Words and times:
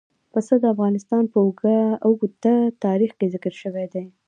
پسه 0.33 0.53
د 0.61 0.63
افغانستان 0.73 1.23
په 1.33 1.37
اوږده 2.11 2.55
تاریخ 2.85 3.11
کې 3.19 3.27
ذکر 3.33 3.53
شوی 3.61 3.85
دی. 3.93 4.05